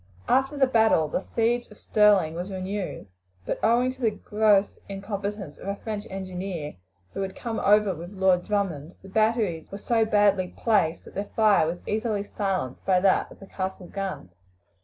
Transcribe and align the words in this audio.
After 0.27 0.57
the 0.57 0.65
battle 0.65 1.07
the 1.07 1.21
siege 1.21 1.67
of 1.69 1.77
Stirling 1.77 2.33
was 2.33 2.51
renewed; 2.51 3.05
but 3.45 3.59
owing 3.61 3.91
to 3.91 4.01
the 4.01 4.09
gross 4.09 4.79
incompetence 4.89 5.59
of 5.59 5.67
a 5.67 5.75
French 5.75 6.07
engineer, 6.09 6.73
who 7.13 7.21
had 7.21 7.35
come 7.35 7.59
over 7.59 7.93
with 7.93 8.09
Lord 8.11 8.43
Drummond, 8.43 8.95
the 9.03 9.09
batteries 9.09 9.71
were 9.71 9.77
so 9.77 10.03
badly 10.03 10.55
placed 10.57 11.05
that 11.05 11.13
their 11.13 11.29
fire 11.35 11.67
was 11.67 11.83
easily 11.87 12.23
silenced 12.23 12.83
by 12.83 12.99
that 12.99 13.31
of 13.31 13.39
the 13.39 13.45
castle 13.45 13.85
guns. 13.85 14.33